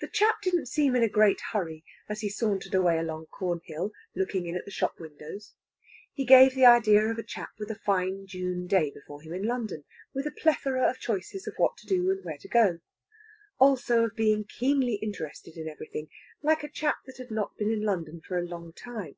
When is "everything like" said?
15.68-16.62